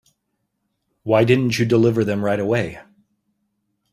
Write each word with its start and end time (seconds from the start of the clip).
Why 1.03 1.23
didn't 1.25 1.59
you 1.59 1.65
deliver 1.67 2.03
them 2.03 2.25
right 2.25 2.39
away? 2.39 2.79